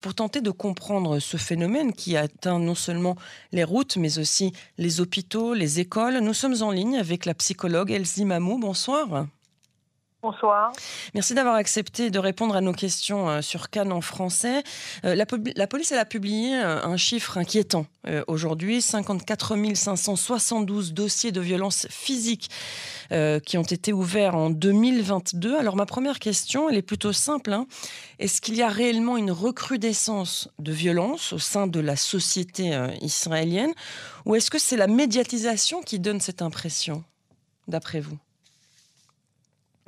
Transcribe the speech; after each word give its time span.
Pour 0.00 0.14
tenter 0.14 0.40
de 0.40 0.52
comprendre 0.52 1.18
ce 1.18 1.36
phénomène 1.36 1.92
qui 1.92 2.16
atteint 2.16 2.60
non 2.60 2.76
seulement 2.76 3.16
les 3.50 3.64
routes, 3.64 3.96
mais 3.96 4.18
aussi 4.20 4.52
les 4.76 5.00
hôpitaux, 5.00 5.54
les 5.54 5.80
écoles, 5.80 6.18
nous 6.18 6.34
sommes 6.34 6.62
en 6.62 6.70
ligne 6.70 6.98
avec 6.98 7.26
la 7.26 7.34
psychologue 7.34 7.90
Elsie 7.90 8.24
Mamou. 8.24 8.58
Bonsoir. 8.58 9.26
Bonsoir. 10.20 10.72
Merci 11.14 11.32
d'avoir 11.34 11.54
accepté 11.54 12.10
de 12.10 12.18
répondre 12.18 12.56
à 12.56 12.60
nos 12.60 12.72
questions 12.72 13.30
euh, 13.30 13.40
sur 13.40 13.70
Cannes 13.70 13.92
en 13.92 14.00
français. 14.00 14.64
Euh, 15.04 15.14
la, 15.14 15.66
police 15.68 15.92
a 15.92 16.04
publié 16.04 16.56
euh, 16.56 16.82
un 16.82 16.96
chiffre 16.96 17.38
inquiétant 17.38 17.86
aujourd'hui 18.26 18.80
54 18.80 19.54
572 19.74 20.94
dossiers 20.94 21.30
de 21.30 21.42
violence 21.42 21.86
physique 21.90 22.48
qui 23.10 23.58
ont 23.58 23.62
été 23.62 23.92
ouverts 23.92 24.34
en 24.34 24.48
2022. 24.48 25.54
Alors 25.56 25.76
ma 25.76 25.84
première 25.84 26.18
question, 26.18 26.70
elle 26.70 26.76
est 26.76 26.82
plutôt 26.82 27.12
simple. 27.12 27.52
Hein. 27.52 27.66
Est-ce 28.18 28.40
qu'il 28.40 28.56
y 28.56 28.62
a 28.62 28.68
réellement 28.68 29.18
une 29.18 29.30
recrudescence 29.30 30.48
de 30.58 30.72
violence 30.72 31.34
au 31.34 31.38
sein 31.38 31.66
de 31.66 31.80
la 31.80 31.96
société 31.96 32.78
israélienne? 33.02 33.74
Ou 34.24 34.36
est-ce 34.36 34.50
que 34.50 34.58
c'est 34.58 34.78
la 34.78 34.86
médiatisation 34.86 35.82
qui 35.82 35.98
donne 35.98 36.20
cette 36.20 36.40
impression, 36.40 37.04
d'après 37.66 38.00
vous? 38.00 38.18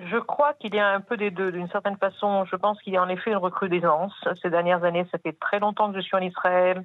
Je 0.07 0.19
crois 0.19 0.55
qu'il 0.55 0.75
y 0.75 0.79
a 0.79 0.89
un 0.89 1.01
peu 1.01 1.17
des 1.17 1.31
deux. 1.31 1.53
D'une 1.53 1.69
certaine 1.69 1.97
façon, 1.97 2.45
je 2.45 2.57
pense 2.57 2.81
qu'il 2.83 2.93
y 2.93 2.97
a 2.97 3.03
en 3.03 3.09
effet 3.09 3.31
une 3.31 3.37
recrudescence. 3.37 4.13
Ces 4.43 4.51
dernières 4.51 4.85
années, 4.85 5.07
ça 5.11 5.19
fait 5.19 5.39
très 5.39 5.59
longtemps 5.59 5.91
que 5.91 5.97
je 5.97 6.03
suis 6.03 6.17
en 6.17 6.21
Israël 6.21 6.85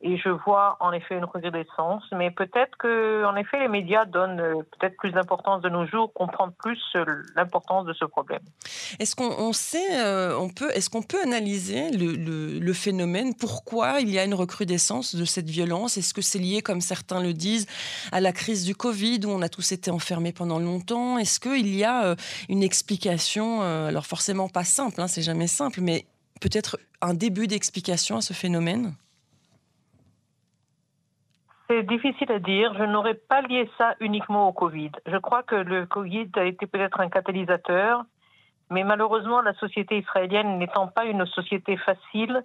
et 0.00 0.16
je 0.16 0.28
vois 0.28 0.76
en 0.78 0.92
effet 0.92 1.16
une 1.16 1.24
recrudescence, 1.24 2.04
mais 2.12 2.30
peut-être 2.30 2.76
que, 2.78 3.24
en 3.24 3.34
effet, 3.34 3.58
les 3.58 3.66
médias 3.68 4.04
donnent 4.04 4.40
euh, 4.40 4.62
peut-être 4.78 4.96
plus 4.96 5.10
d'importance 5.10 5.60
de 5.60 5.68
nos 5.68 5.86
jours, 5.86 6.12
comprennent 6.12 6.52
plus 6.52 6.80
euh, 6.94 7.04
l'importance 7.34 7.84
de 7.84 7.92
ce 7.92 8.04
problème. 8.04 8.42
Est-ce 9.00 9.16
qu'on 9.16 9.52
sait, 9.52 10.00
euh, 10.00 10.38
on 10.38 10.50
peut, 10.50 10.70
est-ce 10.72 10.88
qu'on 10.88 11.02
peut 11.02 11.20
analyser 11.20 11.90
le, 11.90 12.14
le, 12.60 12.72
phénomène? 12.72 13.34
Pourquoi 13.34 14.00
il 14.00 14.08
y 14.08 14.20
a 14.20 14.24
une 14.24 14.34
recrudescence 14.34 15.16
de 15.16 15.24
cette 15.24 15.50
violence? 15.50 15.98
Est-ce 15.98 16.14
que 16.14 16.22
c'est 16.22 16.38
lié, 16.38 16.62
comme 16.62 16.80
certains 16.80 17.20
le 17.20 17.32
disent, 17.32 17.66
à 18.12 18.20
la 18.20 18.32
crise 18.32 18.64
du 18.64 18.76
Covid 18.76 19.20
où 19.24 19.30
on 19.30 19.42
a 19.42 19.48
tous 19.48 19.72
été 19.72 19.90
enfermés 19.90 20.32
pendant 20.32 20.60
longtemps? 20.60 21.18
Est-ce 21.18 21.40
qu'il 21.40 21.74
y 21.74 21.82
a 21.82 22.14
une 22.48 22.62
explication 22.62 23.62
Alors 23.62 24.06
forcément 24.06 24.48
pas 24.48 24.64
simple, 24.64 25.00
hein, 25.00 25.08
c'est 25.08 25.22
jamais 25.22 25.48
simple, 25.48 25.80
mais 25.80 26.06
peut-être 26.40 26.78
un 27.00 27.14
début 27.14 27.48
d'explication 27.48 28.18
à 28.18 28.20
ce 28.20 28.32
phénomène? 28.32 28.94
C'est 31.68 31.82
difficile 31.82 32.32
à 32.32 32.38
dire. 32.38 32.74
Je 32.78 32.84
n'aurais 32.84 33.14
pas 33.14 33.42
lié 33.42 33.70
ça 33.78 33.94
uniquement 34.00 34.48
au 34.48 34.52
Covid. 34.52 34.90
Je 35.06 35.16
crois 35.18 35.42
que 35.42 35.54
le 35.54 35.86
Covid 35.86 36.30
a 36.36 36.44
été 36.44 36.66
peut-être 36.66 37.00
un 37.00 37.08
catalyseur, 37.08 38.04
mais 38.70 38.84
malheureusement, 38.84 39.40
la 39.42 39.54
société 39.54 39.98
israélienne 39.98 40.58
n'étant 40.58 40.88
pas 40.88 41.04
une 41.04 41.26
société 41.26 41.76
facile, 41.76 42.44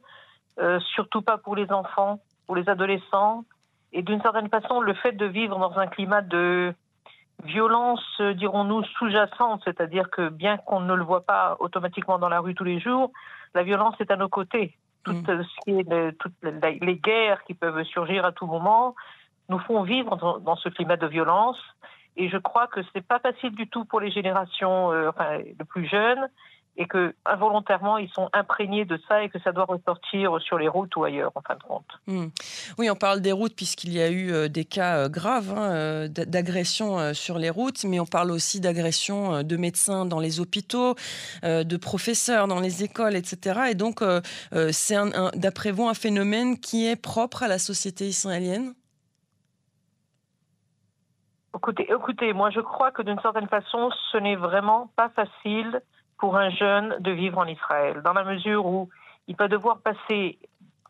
euh, 0.59 0.79
surtout 0.93 1.21
pas 1.21 1.37
pour 1.37 1.55
les 1.55 1.71
enfants, 1.71 2.19
pour 2.45 2.55
les 2.55 2.67
adolescents, 2.69 3.45
et 3.93 4.01
d'une 4.01 4.21
certaine 4.21 4.49
façon, 4.49 4.81
le 4.81 4.93
fait 4.93 5.13
de 5.13 5.25
vivre 5.25 5.57
dans 5.57 5.77
un 5.77 5.87
climat 5.87 6.21
de 6.21 6.73
violence, 7.43 8.03
dirons-nous, 8.19 8.83
sous-jacente, 8.97 9.61
c'est-à-dire 9.65 10.09
que 10.09 10.29
bien 10.29 10.57
qu'on 10.57 10.79
ne 10.79 10.93
le 10.93 11.03
voit 11.03 11.25
pas 11.25 11.57
automatiquement 11.59 12.17
dans 12.17 12.29
la 12.29 12.39
rue 12.39 12.55
tous 12.55 12.63
les 12.63 12.79
jours, 12.79 13.11
la 13.53 13.63
violence 13.63 13.95
est 13.99 14.11
à 14.11 14.15
nos 14.15 14.29
côtés. 14.29 14.75
Mm. 15.07 16.13
toutes 16.19 16.33
les 16.43 16.95
guerres 16.95 17.43
qui 17.43 17.53
peuvent 17.53 17.83
surgir 17.83 18.25
à 18.25 18.31
tout 18.31 18.45
moment 18.45 18.95
nous 19.49 19.59
font 19.59 19.83
vivre 19.83 20.15
dans, 20.39 20.55
ce 20.55 20.69
climat 20.69 20.97
de 20.97 21.07
violence. 21.07 21.57
Et 22.15 22.29
je 22.29 22.37
crois 22.37 22.67
que 22.67 22.81
ce 22.81 22.87
n'est 22.95 23.01
pas 23.01 23.19
facile 23.19 23.55
du 23.55 23.67
tout 23.67 23.85
pour 23.85 23.99
les 23.99 24.11
générations 24.11 24.91
euh, 24.91 25.09
enfin, 25.09 25.37
les 25.37 25.65
plus 25.67 25.87
jeunes 25.87 26.29
et 26.75 26.87
que 26.87 27.13
involontairement 27.25 27.97
ils 27.97 28.09
sont 28.09 28.29
imprégnés 28.33 28.85
de 28.85 28.99
ça 29.07 29.23
et 29.23 29.29
que 29.29 29.39
ça 29.39 29.51
doit 29.51 29.65
ressortir 29.65 30.39
sur 30.41 30.57
les 30.57 30.67
routes 30.67 30.95
ou 30.95 31.03
ailleurs 31.03 31.31
en 31.35 31.41
fin 31.41 31.55
de 31.55 31.63
compte. 31.63 31.85
Mm. 32.07 32.25
Oui, 32.77 32.89
on 32.89 32.95
parle 32.95 33.21
des 33.21 33.31
routes 33.31 33.55
puisqu'il 33.55 33.93
y 33.93 34.01
a 34.01 34.09
eu 34.09 34.31
euh, 34.31 34.47
des 34.47 34.65
cas 34.65 34.97
euh, 34.97 35.09
graves 35.09 35.53
hein, 35.55 36.07
d'agression 36.09 37.13
sur 37.13 37.37
les 37.37 37.49
routes, 37.49 37.83
mais 37.83 37.99
on 37.99 38.05
parle 38.05 38.31
aussi 38.31 38.59
d'agression 38.59 39.43
de 39.43 39.57
médecins 39.57 40.05
dans 40.05 40.19
les 40.19 40.39
hôpitaux, 40.39 40.95
de 41.43 41.77
professeurs 41.77 42.47
dans 42.47 42.59
les 42.59 42.83
écoles, 42.83 43.15
etc. 43.15 43.71
Et 43.71 43.75
donc 43.75 44.03
c'est 44.71 44.95
d'après 45.35 45.71
vous 45.71 45.87
un 45.87 45.93
phénomène 45.93 46.57
qui 46.59 46.87
est 46.87 46.95
propre 46.95 47.43
à 47.43 47.47
la 47.47 47.59
société 47.59 48.05
israélienne? 48.05 48.73
Écoutez, 51.55 51.87
écoutez, 51.91 52.33
moi 52.33 52.49
je 52.49 52.59
crois 52.59 52.91
que 52.91 53.03
d'une 53.03 53.19
certaine 53.19 53.47
façon, 53.47 53.91
ce 54.11 54.17
n'est 54.17 54.35
vraiment 54.35 54.91
pas 54.95 55.09
facile 55.09 55.81
pour 56.23 56.37
un 56.37 56.51
jeune 56.51 56.95
de 57.01 57.11
vivre 57.11 57.37
en 57.37 57.45
Israël, 57.47 58.01
dans 58.01 58.13
la 58.13 58.23
mesure 58.23 58.65
où 58.65 58.87
il 59.27 59.35
va 59.35 59.49
devoir 59.49 59.79
passer, 59.81 60.39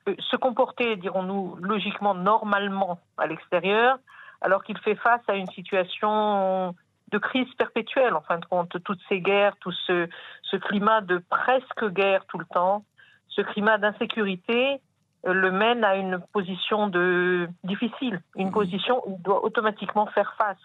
euh, 0.07 0.13
se 0.19 0.35
comporter, 0.35 0.95
dirons-nous, 0.95 1.55
logiquement, 1.55 2.13
normalement 2.13 2.99
à 3.17 3.25
l'extérieur, 3.25 3.97
alors 4.41 4.63
qu'il 4.63 4.77
fait 4.77 4.93
face 4.93 5.23
à 5.27 5.33
une 5.33 5.47
situation 5.47 6.75
de 7.11 7.17
crise 7.17 7.51
perpétuelle, 7.57 8.13
en 8.13 8.21
fin 8.21 8.37
de 8.37 8.45
compte, 8.45 8.77
toutes 8.83 8.99
ces 9.09 9.21
guerres, 9.21 9.55
tout 9.59 9.71
ce, 9.87 10.07
ce 10.43 10.55
climat 10.57 11.01
de 11.01 11.17
presque 11.17 11.83
guerre 11.89 12.23
tout 12.27 12.37
le 12.37 12.45
temps, 12.45 12.85
ce 13.29 13.41
climat 13.41 13.79
d'insécurité 13.79 14.81
le 15.23 15.51
mène 15.51 15.83
à 15.83 15.95
une 15.95 16.19
position 16.31 16.85
de 16.89 17.49
difficile, 17.63 18.21
une 18.35 18.49
mhm. 18.49 18.53
position 18.53 19.01
où 19.07 19.15
il 19.17 19.23
doit 19.23 19.43
automatiquement 19.43 20.05
faire 20.05 20.35
face. 20.37 20.61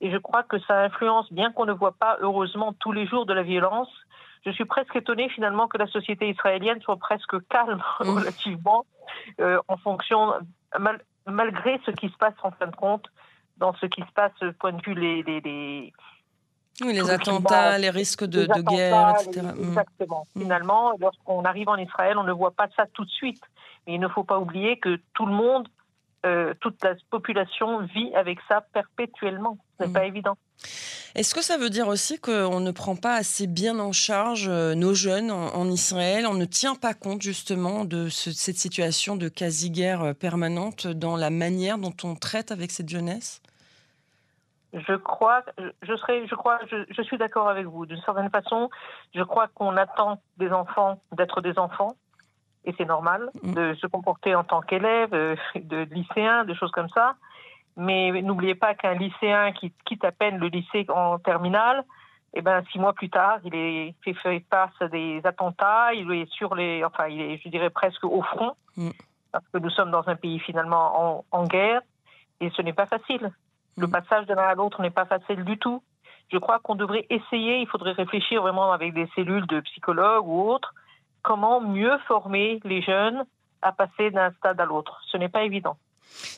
Et 0.00 0.10
je 0.10 0.18
crois 0.18 0.42
que 0.42 0.58
ça 0.60 0.82
influence, 0.82 1.32
bien 1.32 1.52
qu'on 1.52 1.64
ne 1.64 1.72
voit 1.72 1.96
pas 1.98 2.18
heureusement 2.20 2.72
tous 2.74 2.92
les 2.92 3.06
jours 3.06 3.26
de 3.26 3.32
la 3.32 3.42
violence, 3.42 3.88
je 4.44 4.50
suis 4.50 4.64
presque 4.64 4.94
étonnée 4.94 5.28
finalement 5.30 5.66
que 5.68 5.78
la 5.78 5.86
société 5.86 6.28
israélienne 6.28 6.80
soit 6.82 6.96
presque 6.96 7.36
calme 7.48 7.82
mhm. 8.00 8.10
relativement 8.10 8.84
euh, 9.40 9.58
en 9.68 9.76
fonction, 9.76 10.34
malgré 11.26 11.80
ce 11.84 11.90
qui 11.90 12.08
se 12.08 12.16
passe 12.16 12.34
en 12.42 12.50
fin 12.52 12.66
de 12.66 12.76
compte, 12.76 13.06
dans 13.56 13.74
ce 13.74 13.86
qui 13.86 14.02
se 14.02 14.12
passe 14.14 14.32
du 14.40 14.52
point 14.52 14.72
de 14.72 14.82
vue 14.82 14.94
les, 14.94 15.22
les, 15.22 15.92
oui, 16.82 16.92
les 16.92 17.10
attentats, 17.10 17.78
les 17.78 17.90
risques 17.90 18.24
de, 18.24 18.46
guerre, 18.62 19.14
etc. 19.20 19.46
Mm. 19.56 19.68
Exactement. 19.68 20.26
Mm. 20.34 20.40
Finalement, 20.40 20.92
lorsqu'on 21.00 21.44
arrive 21.44 21.68
en 21.68 21.76
Israël, 21.76 22.18
on 22.18 22.24
ne 22.24 22.32
voit 22.32 22.50
pas 22.50 22.68
ça 22.76 22.84
tout 22.92 23.04
de 23.04 23.10
suite. 23.10 23.42
Mais 23.86 23.94
il 23.94 24.00
ne 24.00 24.08
faut 24.08 24.24
pas 24.24 24.38
oublier 24.38 24.78
que 24.78 25.00
tout 25.14 25.26
le 25.26 25.32
monde, 25.32 25.68
euh, 26.26 26.54
toute 26.60 26.82
la 26.82 26.94
population 27.10 27.82
vit 27.86 28.12
avec 28.14 28.38
ça 28.48 28.60
perpétuellement. 28.72 29.58
Ce 29.78 29.84
n'est 29.84 29.90
mm. 29.90 29.92
pas 29.92 30.04
évident. 30.04 30.36
Est-ce 31.14 31.34
que 31.34 31.42
ça 31.42 31.56
veut 31.56 31.70
dire 31.70 31.86
aussi 31.86 32.18
qu'on 32.18 32.58
ne 32.58 32.70
prend 32.72 32.96
pas 32.96 33.14
assez 33.14 33.46
bien 33.46 33.78
en 33.78 33.92
charge 33.92 34.48
euh, 34.48 34.74
nos 34.74 34.92
jeunes 34.92 35.30
en, 35.30 35.70
Israël? 35.70 36.26
On 36.26 36.34
ne 36.34 36.44
tient 36.44 36.74
pas 36.74 36.94
compte 36.94 37.22
justement 37.22 37.84
de 37.84 38.08
cette 38.08 38.56
situation 38.56 39.16
de 39.16 39.28
quasi-guerre 39.28 40.02
euh, 40.02 40.12
permanente 40.14 40.88
dans 40.88 41.16
la 41.16 41.30
manière 41.30 41.78
dont 41.78 41.94
on 42.02 42.16
traite 42.16 42.50
avec 42.50 42.72
cette 42.72 42.88
jeunesse? 42.88 43.40
Je 44.72 44.94
crois, 44.96 45.42
je 45.82 45.96
serais, 45.96 46.26
je 46.26 46.34
crois, 46.34 46.58
je, 46.70 47.02
suis 47.02 47.16
d'accord 47.16 47.48
avec 47.48 47.66
vous. 47.66 47.86
D'une 47.86 48.02
certaine 48.02 48.30
façon, 48.30 48.68
je 49.14 49.22
crois 49.22 49.48
qu'on 49.54 49.76
attend 49.76 50.20
des 50.38 50.50
enfants 50.50 51.00
d'être 51.12 51.40
des 51.40 51.56
enfants, 51.58 51.96
et 52.66 52.74
c'est 52.76 52.84
normal 52.84 53.30
mm. 53.42 53.54
de 53.54 53.74
se 53.74 53.86
comporter 53.86 54.34
en 54.34 54.44
tant 54.44 54.60
qu'élève, 54.60 55.14
euh, 55.14 55.36
de 55.54 55.86
lycéen, 55.90 56.44
de 56.44 56.54
choses 56.54 56.72
comme 56.72 56.88
ça. 56.90 57.14
Mais 57.76 58.10
n'oubliez 58.22 58.54
pas 58.54 58.74
qu'un 58.74 58.94
lycéen 58.94 59.52
qui 59.52 59.72
quitte 59.84 60.04
à 60.04 60.12
peine 60.12 60.38
le 60.38 60.48
lycée 60.48 60.86
en 60.88 61.18
terminale, 61.18 61.84
eh 62.34 62.42
ben 62.42 62.62
six 62.70 62.78
mois 62.78 62.92
plus 62.92 63.10
tard, 63.10 63.38
il 63.44 63.54
est 63.54 63.94
fait, 64.02 64.42
face 64.50 64.70
à 64.80 64.88
des 64.88 65.20
attentats, 65.24 65.94
il 65.94 66.10
est 66.12 66.30
sur 66.30 66.54
les, 66.54 66.84
enfin, 66.84 67.06
il 67.06 67.20
est, 67.20 67.40
je 67.42 67.48
dirais 67.48 67.70
presque 67.70 68.04
au 68.04 68.22
front, 68.22 68.54
mm. 68.76 68.90
parce 69.32 69.44
que 69.52 69.58
nous 69.58 69.70
sommes 69.70 69.90
dans 69.90 70.08
un 70.08 70.16
pays 70.16 70.38
finalement 70.38 71.24
en 71.30 71.44
guerre, 71.44 71.82
et 72.40 72.50
ce 72.50 72.62
n'est 72.62 72.72
pas 72.72 72.86
facile. 72.86 73.30
Le 73.78 73.88
passage 73.88 74.26
de 74.26 74.34
l'un 74.34 74.42
à 74.42 74.54
l'autre 74.54 74.80
n'est 74.80 74.90
pas 74.90 75.04
facile 75.04 75.44
du 75.44 75.58
tout. 75.58 75.82
Je 76.32 76.38
crois 76.38 76.58
qu'on 76.58 76.74
devrait 76.74 77.06
essayer, 77.10 77.58
il 77.58 77.68
faudrait 77.68 77.92
réfléchir 77.92 78.42
vraiment 78.42 78.72
avec 78.72 78.94
des 78.94 79.08
cellules 79.14 79.46
de 79.46 79.60
psychologues 79.60 80.26
ou 80.26 80.50
autres, 80.50 80.74
comment 81.26 81.60
mieux 81.60 81.98
former 82.06 82.60
les 82.64 82.80
jeunes 82.82 83.24
à 83.60 83.72
passer 83.72 84.10
d'un 84.12 84.30
stade 84.38 84.60
à 84.60 84.64
l'autre. 84.64 85.00
Ce 85.10 85.16
n'est 85.16 85.28
pas 85.28 85.42
évident. 85.42 85.76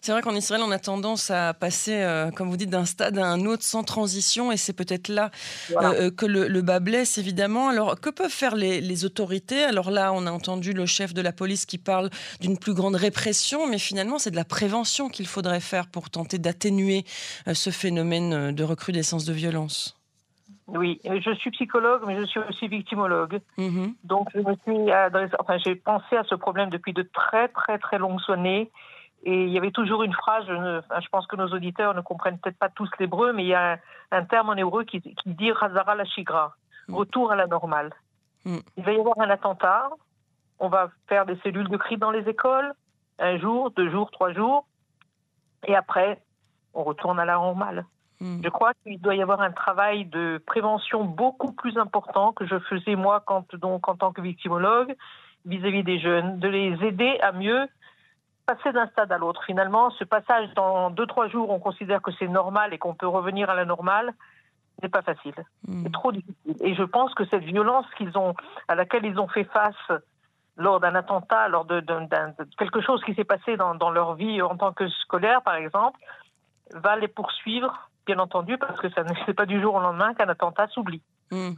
C'est 0.01 0.13
vrai 0.13 0.23
qu'en 0.23 0.35
Israël, 0.35 0.63
on 0.65 0.71
a 0.71 0.79
tendance 0.79 1.31
à 1.31 1.53
passer, 1.53 1.95
euh, 1.95 2.31
comme 2.31 2.49
vous 2.49 2.57
dites, 2.57 2.71
d'un 2.71 2.87
stade 2.87 3.19
à 3.19 3.27
un 3.27 3.45
autre 3.45 3.63
sans 3.63 3.85
transition, 3.85 4.51
et 4.51 4.57
c'est 4.57 4.73
peut-être 4.73 5.09
là 5.09 5.31
euh, 5.73 6.07
euh, 6.07 6.11
que 6.11 6.25
le, 6.27 6.63
bas 6.63 6.81
blesse, 6.81 7.19
évidemment. 7.19 7.69
Alors, 7.69 8.01
que 8.01 8.09
peuvent 8.09 8.31
faire 8.31 8.57
les, 8.57 9.05
autorités? 9.05 9.63
Alors 9.63 9.91
là, 9.91 10.13
on 10.13 10.27
a 10.27 10.33
entendu 10.33 10.73
le 10.73 10.87
chef 10.87 11.13
de 11.15 11.21
la 11.21 11.33
police 11.33 11.67
qui 11.67 11.79
parle 11.79 12.09
d'une 12.41 12.59
plus 12.59 12.75
grande 12.75 12.97
répression, 12.97 13.69
mais 13.69 13.79
finalement, 13.79 14.19
c'est 14.19 14.31
de 14.31 14.37
la 14.37 14.47
prévention 14.47 15.11
qu'il 15.11 15.27
faudrait 15.27 15.61
faire 15.61 15.87
pour 15.87 16.11
tenter 16.11 16.39
d'atténuer 16.39 17.05
ce 17.53 17.71
phénomène 17.71 18.53
de 18.53 18.65
recrudescence 18.65 19.27
de 19.27 19.33
violence. 19.35 19.98
Oui, 20.69 21.01
je 21.05 21.35
suis 21.35 21.51
psychologue, 21.51 22.03
mais 22.07 22.17
je 22.21 22.27
suis 22.27 22.41
aussi 22.41 22.69
victimologue. 22.69 23.41
Mm-hmm. 23.57 23.95
Donc, 24.05 24.29
je 24.35 24.41
me 24.41 24.55
suis 24.55 24.93
enfin, 25.39 25.57
j'ai 25.59 25.75
pensé 25.75 26.17
à 26.17 26.25
ce 26.25 26.35
problème 26.35 26.69
depuis 26.69 26.93
de 26.93 27.03
très, 27.03 27.49
très, 27.49 27.79
très 27.79 27.99
longues 27.99 28.21
années. 28.29 28.71
Et 29.25 29.45
il 29.45 29.51
y 29.51 29.59
avait 29.59 29.73
toujours 29.73 30.05
une 30.05 30.13
phrase, 30.13 30.45
je, 30.47 31.09
pense 31.11 31.27
que 31.27 31.37
nos 31.37 31.49
auditeurs 31.49 31.95
ne 31.95 32.03
comprennent 32.03 32.39
peut-être 32.39 32.59
pas 32.59 32.69
tous 32.69 32.89
l'hébreu, 33.01 33.33
mais 33.33 33.45
il 33.45 33.49
y 33.49 33.55
a 33.55 33.79
un, 34.13 34.25
terme 34.25 34.51
en 34.51 34.55
hébreu 34.55 34.85
qui, 34.85 35.03
dit 35.27 35.51
Razara 35.51 35.97
la 35.97 36.05
shigra, 36.05 36.55
mm. 36.87 36.95
retour 36.95 37.33
à 37.33 37.37
la 37.37 37.47
normale. 37.47 37.93
Mm. 38.45 38.59
Il 38.77 38.85
va 38.85 38.93
y 38.93 39.01
avoir 39.01 39.19
un 39.19 39.31
attentat, 39.31 39.91
on 40.61 40.69
va 40.69 40.91
faire 41.09 41.27
des 41.27 41.37
cellules 41.43 41.69
de 41.69 41.77
cri 41.77 41.97
dans 41.97 42.13
les 42.13 42.29
écoles, 42.29 42.73
un 43.19 43.39
jour, 43.39 43.73
deux 43.73 43.91
jours, 43.91 44.11
trois 44.13 44.33
jours, 44.33 44.67
et 45.67 45.75
après, 45.75 46.23
on 46.75 46.85
retourne 46.85 47.19
à 47.19 47.25
la 47.25 47.35
normale. 47.35 47.87
Hmm. 48.21 48.41
Je 48.43 48.49
crois 48.49 48.73
qu'il 48.83 49.01
doit 49.01 49.15
y 49.15 49.23
avoir 49.23 49.41
un 49.41 49.53
travail 49.53 50.05
de 50.07 50.43
prévention 50.47 51.05
beaucoup 51.05 51.53
plus 51.53 51.77
important 51.79 52.33
que 52.33 52.47
je 52.47 52.59
faisais 52.59 52.97
moi 52.97 53.23
quand, 53.25 53.55
donc, 53.55 53.89
en 53.89 53.95
tant 53.95 54.13
que 54.13 54.21
victimologue 54.21 54.95
vis-à-vis 55.47 55.85
des 55.85 56.01
jeunes, 56.01 56.39
de 56.41 56.49
les 56.49 56.85
aider 56.85 57.19
à 57.21 57.33
mieux 57.33 57.69
passer 58.47 58.73
d'un 58.73 58.89
stade 58.89 59.13
à 59.13 59.19
l'autre. 59.19 59.45
Finalement, 59.45 59.91
ce 59.91 60.05
passage 60.05 60.49
dans 60.55 60.91
deux, 60.91 61.07
trois 61.07 61.29
jours, 61.29 61.51
on 61.51 61.61
considère 61.61 62.03
que 62.03 62.11
c'est 62.19 62.29
normal 62.29 62.73
et 62.73 62.79
qu'on 62.79 62.95
peut 62.95 63.07
revenir 63.07 63.51
à 63.51 63.55
la 63.55 63.65
normale, 63.65 64.15
n'est 64.83 64.89
pas 64.89 65.03
facile. 65.03 65.35
Hmm. 65.67 65.83
C'est 65.85 65.93
trop 65.93 66.13
difficile. 66.13 66.57
Et 66.61 66.75
je 66.75 66.83
pense 66.83 67.15
que 67.15 67.25
cette 67.27 67.45
violence 67.45 67.87
qu'ils 67.97 68.17
ont, 68.17 68.35
à 68.69 68.75
laquelle 68.75 69.05
ils 69.05 69.19
ont 69.19 69.29
fait 69.29 69.45
face 69.45 69.93
lors 70.57 70.81
d'un 70.81 70.95
attentat, 70.95 71.49
lors 71.49 71.65
de, 71.65 71.85
quelque 72.59 72.81
chose 72.81 73.03
qui 73.05 73.15
s'est 73.15 73.25
passé 73.25 73.57
dans, 73.57 73.75
dans, 73.75 73.91
leur 73.91 74.15
vie 74.15 74.43
en 74.43 74.57
tant 74.57 74.73
que 74.73 74.89
scolaire, 74.89 75.43
par 75.43 75.55
exemple, 75.55 76.01
va 76.75 76.97
les 76.97 77.09
poursuivre, 77.09 77.89
bien 78.09 78.19
entendu, 78.19 78.57
parce 78.59 78.81
que 78.81 78.89
ce 78.89 79.01
n'est 79.29 79.35
pas 79.35 79.47
du 79.47 79.61
jour 79.61 79.75
au 79.75 79.81
lendemain 79.81 80.15
qu'un 80.15 80.29
attentat 80.29 80.67
s'oublie. 80.69 81.03
Hmm. 81.31 81.53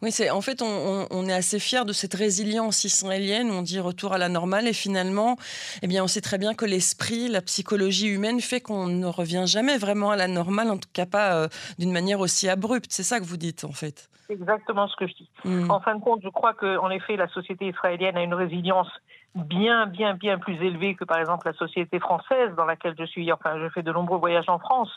Oui, 0.00 0.10
c'est 0.10 0.30
en 0.30 0.40
fait 0.40 0.62
on, 0.62 1.26
est 1.26 1.32
assez 1.32 1.58
fier 1.58 1.84
de 1.84 1.92
cette 1.92 2.14
résilience 2.14 2.84
israélienne. 2.84 3.50
On 3.50 3.62
dit 3.62 3.78
retour 3.80 4.12
à 4.12 4.18
la 4.18 4.28
normale 4.28 4.66
et 4.66 4.72
finalement, 4.72 5.36
eh 5.82 5.86
bien, 5.86 6.02
on 6.02 6.08
sait 6.08 6.20
très 6.20 6.38
bien 6.38 6.54
que 6.54 6.64
l'esprit, 6.64 7.28
la 7.28 7.40
psychologie 7.40 8.08
humaine 8.08 8.40
fait 8.40 8.60
qu'on 8.60 8.86
ne 8.86 9.06
revient 9.06 9.44
jamais 9.46 9.78
vraiment 9.78 10.10
à 10.10 10.16
la 10.16 10.28
normale, 10.28 10.70
en 10.70 10.76
tout 10.76 10.88
cas 10.92 11.06
pas 11.06 11.36
euh, 11.36 11.48
d'une 11.78 11.92
manière 11.92 12.20
aussi 12.20 12.48
abrupte. 12.48 12.90
C'est 12.90 13.04
ça 13.04 13.20
que 13.20 13.24
vous 13.24 13.36
dites 13.36 13.64
en 13.64 13.72
fait. 13.72 14.08
C'est 14.26 14.34
exactement 14.34 14.88
ce 14.88 14.96
que 14.96 15.06
je 15.06 15.14
dis. 15.14 15.30
Hmm. 15.44 15.70
En 15.70 15.80
fin 15.80 15.94
de 15.94 16.00
compte, 16.00 16.20
je 16.22 16.28
crois 16.28 16.54
qu'en 16.54 16.90
effet, 16.90 17.16
la 17.16 17.28
société 17.28 17.68
israélienne 17.68 18.16
a 18.16 18.22
une 18.22 18.34
résilience 18.34 18.90
bien, 19.34 19.86
bien, 19.86 20.14
bien 20.14 20.38
plus 20.38 20.56
élevée 20.62 20.94
que 20.94 21.04
par 21.04 21.18
exemple 21.18 21.46
la 21.46 21.54
société 21.54 21.98
française 21.98 22.54
dans 22.56 22.66
laquelle 22.66 22.94
je 22.98 23.04
suis. 23.04 23.32
Enfin, 23.32 23.58
je 23.58 23.68
fais 23.70 23.82
de 23.82 23.92
nombreux 23.92 24.18
voyages 24.18 24.48
en 24.48 24.58
France, 24.58 24.90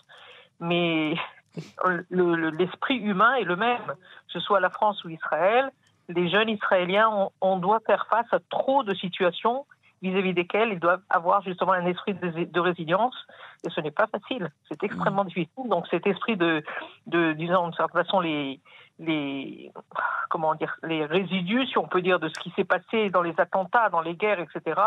mais 0.60 1.16
l'esprit 2.12 2.98
humain 2.98 3.36
est 3.36 3.44
le 3.44 3.56
même, 3.56 3.86
que 3.88 4.34
ce 4.34 4.40
soit 4.40 4.60
la 4.60 4.70
France 4.70 5.04
ou 5.04 5.10
Israël. 5.10 5.72
Les 6.10 6.30
jeunes 6.30 6.50
Israéliens, 6.50 7.30
on, 7.42 7.58
doit 7.58 7.80
faire 7.86 8.08
face 8.10 8.28
à 8.32 8.40
trop 8.50 8.84
de 8.84 8.94
situations 8.94 9.66
vis-à-vis 10.02 10.34
desquelles 10.34 10.74
ils 10.74 10.80
doivent 10.80 11.02
avoir 11.10 11.42
justement 11.42 11.72
un 11.72 11.86
esprit 11.86 12.14
de, 12.14 12.60
résilience. 12.60 13.16
Et 13.66 13.70
ce 13.70 13.82
n'est 13.82 13.92
pas 13.92 14.08
facile. 14.08 14.52
C'est 14.68 14.84
extrêmement 14.84 15.24
difficile. 15.24 15.68
Donc 15.68 15.88
cet 15.88 16.06
esprit 16.06 16.38
de, 16.38 16.64
de 17.08 17.34
disons, 17.34 17.70
de 17.70 17.76
certaine 17.76 18.04
façon, 18.04 18.20
les, 18.20 18.60
les, 19.00 19.72
comment 20.30 20.54
dire, 20.56 20.76
les 20.84 21.06
résidus, 21.06 21.68
si 21.68 21.78
on 21.78 21.88
peut 21.88 22.02
dire, 22.02 22.20
de 22.20 22.28
ce 22.28 22.40
qui 22.40 22.52
s'est 22.52 22.66
passé 22.66 23.10
dans 23.10 23.22
les 23.22 23.34
attentats, 23.40 23.90
dans 23.90 24.02
les 24.02 24.16
guerres, 24.16 24.42
etc., 24.42 24.80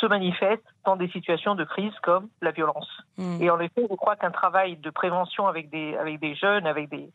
se 0.00 0.06
manifeste 0.06 0.62
dans 0.84 0.96
des 0.96 1.08
situations 1.08 1.54
de 1.54 1.64
crise 1.64 1.92
comme 2.02 2.28
la 2.42 2.50
violence. 2.50 2.88
Hmm. 3.16 3.40
Et 3.40 3.50
en 3.50 3.58
effet, 3.60 3.86
je 3.90 3.94
crois 3.96 4.16
qu'un 4.16 4.30
travail 4.30 4.76
de 4.76 4.90
prévention 4.90 5.46
avec 5.46 5.70
des, 5.70 5.96
avec 5.96 6.20
des 6.20 6.34
jeunes 6.34 6.66
avec 6.66 6.88
des, 6.90 7.10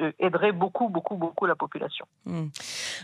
euh, 0.00 0.12
aiderait 0.18 0.52
beaucoup, 0.52 0.88
beaucoup, 0.88 1.16
beaucoup 1.16 1.46
la 1.46 1.54
population. 1.54 2.06
Hmm. 2.24 2.46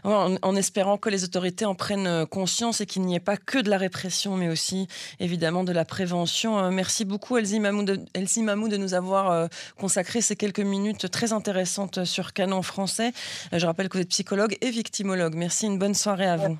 En, 0.04 0.56
espérant 0.56 0.96
que 0.96 1.10
les 1.10 1.24
autorités 1.24 1.66
en 1.66 1.74
prennent 1.74 2.06
euh, 2.06 2.24
conscience 2.24 2.80
et 2.80 2.86
qu'il 2.86 3.02
n'y 3.02 3.14
ait 3.14 3.20
pas 3.20 3.36
que 3.36 3.58
de 3.58 3.68
la 3.68 3.78
répression, 3.78 4.36
mais 4.36 4.48
aussi 4.48 4.88
évidemment 5.20 5.64
de 5.64 5.72
la 5.72 5.84
prévention. 5.84 6.58
Euh, 6.58 6.70
merci 6.70 7.04
beaucoup 7.04 7.36
Elsie 7.36 7.60
Mamou 7.60 7.84
de, 7.84 7.98
Elsie 8.14 8.42
Mamou 8.42 8.68
de 8.68 8.76
nous 8.76 8.94
avoir 8.94 9.48
consacré 9.78 10.20
ces 10.20 10.36
quelques 10.36 10.60
minutes 10.60 11.10
très 11.10 11.32
intéressantes 11.32 12.04
sur 12.04 12.32
Canon 12.32 12.62
français. 12.62 13.12
Je 13.52 13.66
rappelle 13.66 13.88
que 13.88 13.98
vous 13.98 14.02
êtes 14.02 14.08
psychologue 14.08 14.56
et 14.60 14.70
victimologue. 14.70 15.34
Merci, 15.34 15.66
une 15.66 15.78
bonne 15.78 15.94
soirée 15.94 16.26
à 16.26 16.36
vous. 16.36 16.56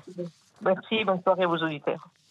Merci, 0.61 1.03
bonne 1.03 1.21
soirée 1.23 1.43
à 1.43 1.47
vos 1.47 1.57
auditeurs. 1.57 2.09